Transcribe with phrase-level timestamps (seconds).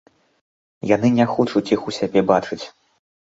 [0.95, 2.61] Яны не хочуць іх у сябе бачыць.